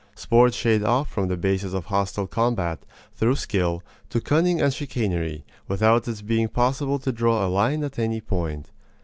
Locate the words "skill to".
3.35-4.19